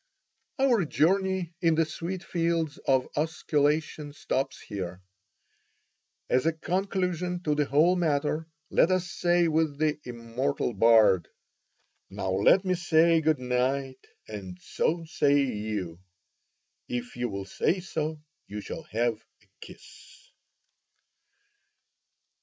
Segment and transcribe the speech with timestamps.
[0.57, 4.99] Our journey in the sweet fields of osculation stops here.
[6.27, 11.27] As a conclusion to the whole matter, let us say with the immortal bard:
[12.09, 15.99] Now let me say good night, and so say you;
[16.89, 20.31] If you will say so, you shall have a kiss.